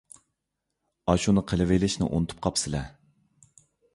ئاشۇنى 1.11 1.43
قىلىۋېلىشنى 1.51 2.09
ئۇنتۇپ 2.19 2.41
قاپسىلە! 2.47 2.81